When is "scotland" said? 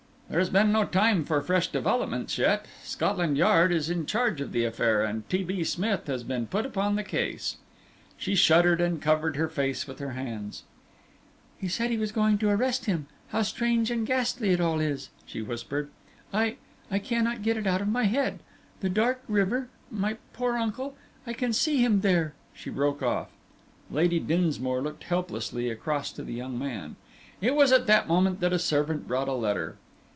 2.83-3.37